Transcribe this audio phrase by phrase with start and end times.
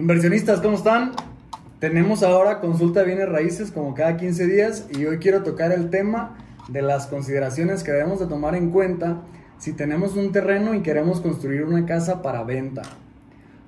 [0.00, 1.12] Inversionistas, ¿cómo están?
[1.78, 5.90] Tenemos ahora consulta de bienes raíces como cada 15 días y hoy quiero tocar el
[5.90, 6.38] tema
[6.68, 9.20] de las consideraciones que debemos de tomar en cuenta
[9.58, 12.80] si tenemos un terreno y queremos construir una casa para venta.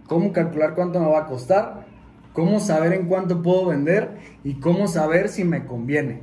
[0.06, 1.84] Cómo calcular cuánto me va a costar,
[2.32, 6.22] cómo saber en cuánto puedo vender y cómo saber si me conviene.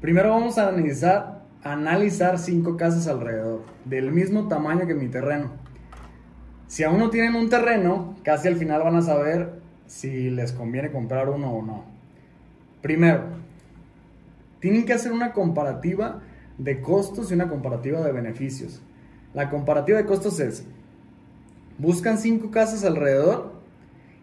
[0.00, 5.67] Primero vamos a analizar, analizar cinco casas alrededor, del mismo tamaño que mi terreno.
[6.68, 10.92] Si aún no tienen un terreno, casi al final van a saber si les conviene
[10.92, 11.84] comprar uno o no.
[12.82, 13.22] Primero,
[14.60, 16.20] tienen que hacer una comparativa
[16.58, 18.82] de costos y una comparativa de beneficios.
[19.32, 20.64] La comparativa de costos es,
[21.78, 23.52] buscan cinco casas alrededor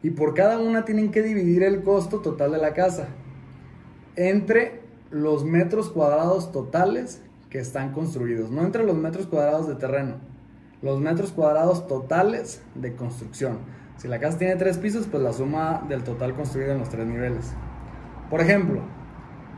[0.03, 3.07] y por cada una tienen que dividir el costo total de la casa
[4.15, 10.34] entre los metros cuadrados totales que están construidos, no entre los metros cuadrados de terreno
[10.81, 13.59] los metros cuadrados totales de construcción.
[13.97, 17.07] Si la casa tiene tres pisos, pues la suma del total construido en los tres
[17.07, 17.53] niveles.
[18.29, 18.81] Por ejemplo,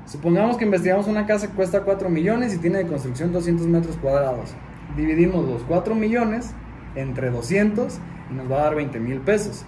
[0.06, 3.98] supongamos que investigamos una casa que cuesta 4 millones y tiene de construcción 200 metros
[3.98, 4.52] cuadrados.
[4.96, 6.52] Dividimos los 4 millones
[6.96, 8.00] entre 200
[8.30, 9.66] y nos va a dar 20 mil pesos.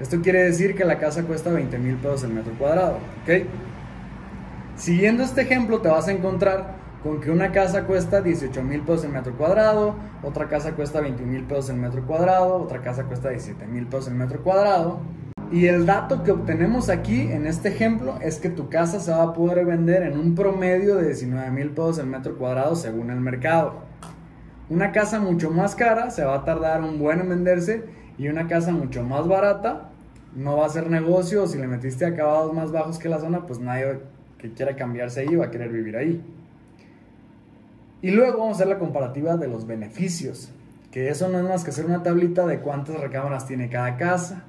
[0.00, 2.98] Esto quiere decir que la casa cuesta 20 mil pesos el metro cuadrado.
[3.22, 3.46] ¿ok?
[4.76, 9.04] Siguiendo este ejemplo, te vas a encontrar con que una casa cuesta 18 mil pesos
[9.04, 13.28] el metro cuadrado, otra casa cuesta 21 mil pesos el metro cuadrado, otra casa cuesta
[13.28, 15.00] 17 mil pesos el metro cuadrado.
[15.50, 19.22] Y el dato que obtenemos aquí en este ejemplo es que tu casa se va
[19.22, 23.20] a poder vender en un promedio de 19 mil pesos el metro cuadrado según el
[23.20, 23.80] mercado.
[24.68, 27.84] Una casa mucho más cara se va a tardar un buen en venderse
[28.18, 29.88] y una casa mucho más barata
[30.36, 31.46] no va a ser negocio.
[31.46, 34.00] Si le metiste acabados más bajos que la zona, pues nadie
[34.36, 36.22] que quiera cambiarse ahí va a querer vivir ahí.
[38.00, 40.50] Y luego vamos a hacer la comparativa de los beneficios,
[40.92, 44.44] que eso no es más que hacer una tablita de cuántas recámaras tiene cada casa,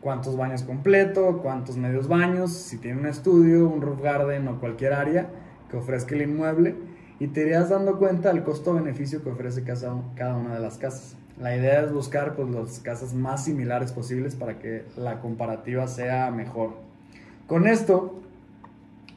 [0.00, 4.94] cuántos baños completo, cuántos medios baños, si tiene un estudio, un roof garden o cualquier
[4.94, 5.28] área
[5.70, 6.76] que ofrezca el inmueble,
[7.20, 11.16] y te irías dando cuenta del costo-beneficio que ofrece cada una de las casas.
[11.38, 16.30] La idea es buscar pues, las casas más similares posibles para que la comparativa sea
[16.30, 16.74] mejor.
[17.46, 18.22] Con esto,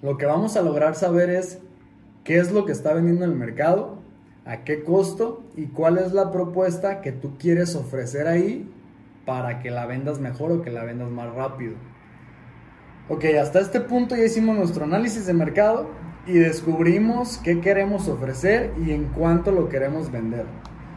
[0.01, 1.59] lo que vamos a lograr saber es
[2.27, 3.99] qué es lo que está vendiendo en el mercado,
[4.45, 8.69] a qué costo y cuál es la propuesta que tú quieres ofrecer ahí
[9.25, 11.75] para que la vendas mejor o que la vendas más rápido.
[13.07, 15.87] Ok, hasta este punto ya hicimos nuestro análisis de mercado
[16.25, 20.43] y descubrimos qué queremos ofrecer y en cuánto lo queremos vender.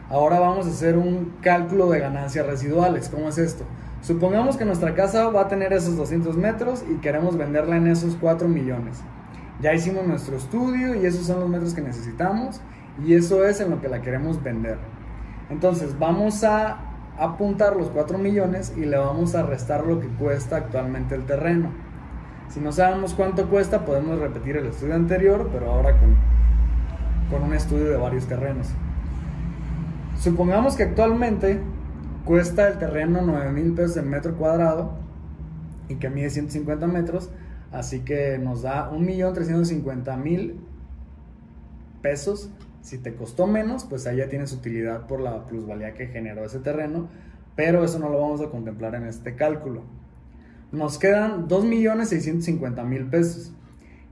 [0.09, 3.07] Ahora vamos a hacer un cálculo de ganancias residuales.
[3.07, 3.63] ¿Cómo es esto?
[4.01, 8.17] Supongamos que nuestra casa va a tener esos 200 metros y queremos venderla en esos
[8.17, 8.97] 4 millones.
[9.61, 12.61] Ya hicimos nuestro estudio y esos son los metros que necesitamos
[13.05, 14.77] y eso es en lo que la queremos vender.
[15.49, 16.79] Entonces vamos a
[17.17, 21.69] apuntar los 4 millones y le vamos a restar lo que cuesta actualmente el terreno.
[22.49, 26.15] Si no sabemos cuánto cuesta, podemos repetir el estudio anterior, pero ahora con,
[27.29, 28.67] con un estudio de varios terrenos.
[30.19, 31.59] Supongamos que actualmente
[32.25, 34.93] cuesta el terreno 9 mil pesos el metro cuadrado
[35.87, 37.29] y que mide 150 metros.
[37.71, 40.55] Así que nos da 1.350.000
[42.01, 42.49] pesos.
[42.81, 46.59] Si te costó menos, pues ahí ya tienes utilidad por la plusvalía que generó ese
[46.59, 47.09] terreno,
[47.55, 49.83] pero eso no lo vamos a contemplar en este cálculo.
[50.71, 53.53] Nos quedan 2.650.000 pesos,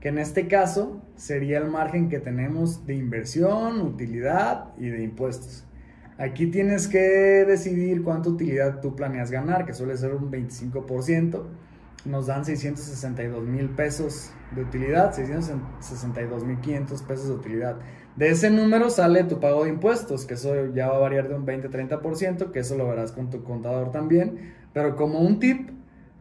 [0.00, 5.64] que en este caso sería el margen que tenemos de inversión, utilidad y de impuestos.
[6.16, 11.44] Aquí tienes que decidir cuánta utilidad tú planeas ganar, que suele ser un 25%
[12.04, 17.76] nos dan 662 mil pesos de utilidad, 662 mil 500 pesos de utilidad.
[18.16, 21.34] De ese número sale tu pago de impuestos, que eso ya va a variar de
[21.34, 24.54] un 20-30%, que eso lo verás con tu contador también.
[24.72, 25.70] Pero como un tip,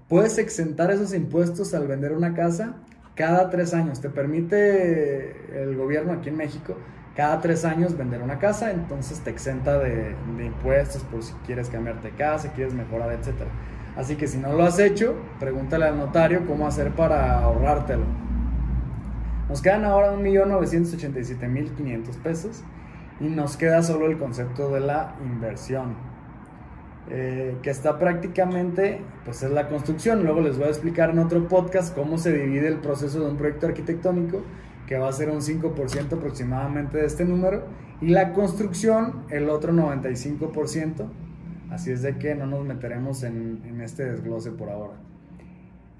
[0.07, 2.75] puedes exentar esos impuestos al vender una casa
[3.15, 4.01] cada tres años.
[4.01, 6.75] Te permite el gobierno aquí en México
[7.19, 12.11] cada tres años vender una casa, entonces te exenta de, impuestos por si quieres cambiarte
[12.11, 13.49] de casa, quieres mejorar, etcétera.
[13.95, 18.05] Así que si no lo has hecho, pregúntale al notario cómo hacer para ahorrártelo.
[19.49, 22.63] Nos quedan ahora 1.987.500 pesos
[23.19, 25.95] y nos queda solo el concepto de la inversión,
[27.09, 30.23] eh, que está prácticamente, pues es la construcción.
[30.23, 33.37] Luego les voy a explicar en otro podcast cómo se divide el proceso de un
[33.37, 34.43] proyecto arquitectónico,
[34.85, 37.63] que va a ser un 5% aproximadamente de este número,
[38.01, 41.07] y la construcción el otro 95%.
[41.69, 44.93] Así es de que no nos meteremos en, este desglose por ahora.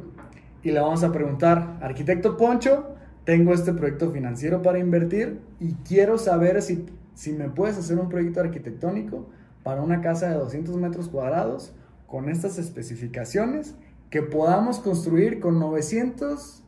[0.62, 2.96] y le vamos a preguntar, arquitecto Poncho,
[3.28, 8.08] tengo este proyecto financiero para invertir y quiero saber si, si me puedes hacer un
[8.08, 9.28] proyecto arquitectónico
[9.62, 11.74] para una casa de 200 metros cuadrados
[12.06, 13.74] con estas especificaciones
[14.08, 16.64] que podamos construir con 900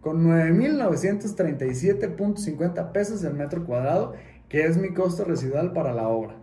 [0.00, 4.14] con 9.937.50 pesos el metro cuadrado,
[4.48, 6.34] que es mi costo residual para la obra,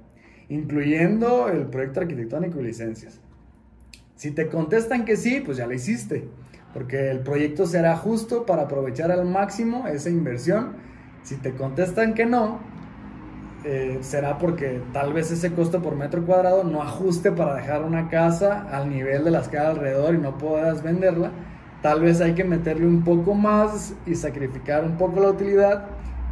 [0.49, 3.21] incluyendo el proyecto arquitectónico y licencias.
[4.13, 6.29] Si te contestan que sí, pues ya lo hiciste,
[6.77, 10.73] porque el proyecto será justo para aprovechar al máximo esa inversión.
[11.23, 12.59] Si te contestan que no,
[13.63, 18.09] eh, será porque tal vez ese costo por metro cuadrado no ajuste para dejar una
[18.09, 21.31] casa al nivel de las que hay alrededor y no puedas venderla.
[21.81, 25.87] Tal vez hay que meterle un poco más y sacrificar un poco la utilidad.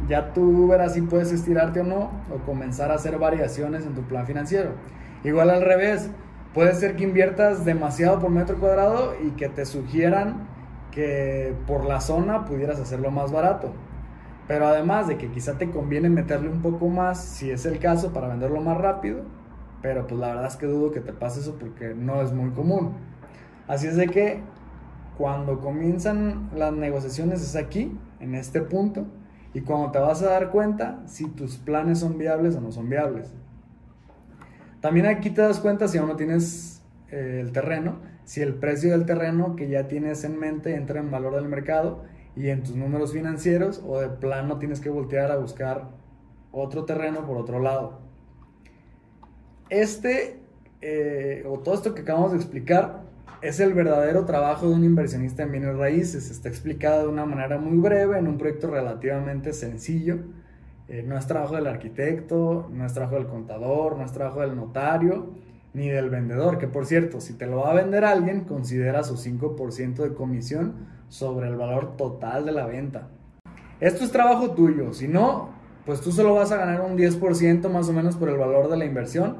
[0.08, 4.02] Ya tú verás si puedes estirarte o no o comenzar a hacer variaciones en tu
[4.02, 4.70] plan financiero.
[5.24, 6.08] Igual al revés,
[6.56, 10.48] puede ser que inviertas demasiado por metro cuadrado y que te sugieran
[10.90, 13.74] que por la zona pudieras hacerlo más barato.
[14.48, 18.14] Pero además de que quizá te conviene meterle un poco más, si es el caso,
[18.14, 19.20] para venderlo más rápido.
[19.82, 22.48] Pero pues la verdad es que dudo que te pase eso porque no es muy
[22.52, 22.94] común.
[23.68, 24.40] Así es de que
[25.18, 29.04] cuando comienzan las negociaciones es aquí, en este punto,
[29.52, 32.88] y cuando te vas a dar cuenta si tus planes son viables o no son
[32.88, 33.34] viables.
[34.86, 36.80] También aquí te das cuenta si aún no tienes
[37.10, 41.10] eh, el terreno, si el precio del terreno que ya tienes en mente entra en
[41.10, 42.04] valor del mercado
[42.36, 45.88] y en tus números financieros o de plano tienes que voltear a buscar
[46.52, 47.98] otro terreno por otro lado.
[49.70, 50.38] Este
[50.82, 53.02] eh, o todo esto que acabamos de explicar
[53.42, 56.30] es el verdadero trabajo de un inversionista en bienes raíces.
[56.30, 60.20] Está explicado de una manera muy breve en un proyecto relativamente sencillo.
[60.88, 64.54] Eh, no es trabajo del arquitecto, no es trabajo del contador, no es trabajo del
[64.54, 65.30] notario
[65.74, 69.16] ni del vendedor, que por cierto, si te lo va a vender alguien, considera su
[69.16, 70.74] 5% de comisión
[71.08, 73.08] sobre el valor total de la venta.
[73.80, 75.50] Esto es trabajo tuyo, si no,
[75.84, 78.76] pues tú solo vas a ganar un 10% más o menos por el valor de
[78.78, 79.36] la inversión,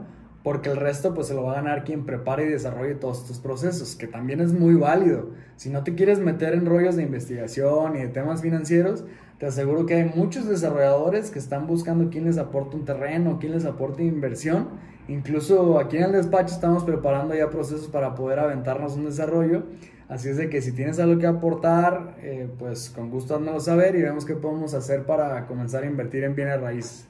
[0.46, 3.40] porque el resto pues se lo va a ganar quien prepare y desarrolle todos estos
[3.40, 5.31] procesos, que también es muy válido.
[5.56, 9.04] Si no te quieres meter en rollos de investigación y de temas financieros,
[9.38, 13.54] te aseguro que hay muchos desarrolladores que están buscando quién les aporte un terreno, quién
[13.54, 14.69] les aporte inversión
[15.08, 19.64] Incluso aquí en el despacho estamos preparando ya procesos para poder aventarnos un desarrollo.
[20.08, 23.96] Así es de que si tienes algo que aportar, eh, pues con gusto házmelo saber
[23.96, 27.08] y vemos qué podemos hacer para comenzar a invertir en bienes raíces.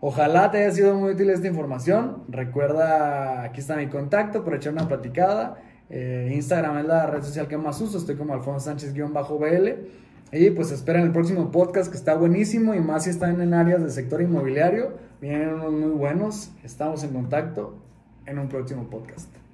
[0.00, 2.22] Ojalá te haya sido muy útil esta información.
[2.28, 5.60] Recuerda, aquí está mi contacto para echar una platicada.
[5.90, 7.98] Eh, Instagram es la red social que más uso.
[7.98, 9.68] Estoy como Alfonso Sánchez-BL.
[10.30, 13.80] Y pues esperen el próximo podcast que está buenísimo y más si están en áreas
[13.80, 14.92] del sector inmobiliario.
[15.20, 16.52] Vienen unos muy buenos.
[16.62, 17.78] Estamos en contacto
[18.26, 19.47] en un próximo podcast.